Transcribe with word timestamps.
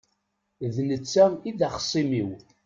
D 0.73 0.75
netta 0.89 1.25
i 1.49 1.51
d 1.57 1.59
axṣim-iw. 1.67 2.29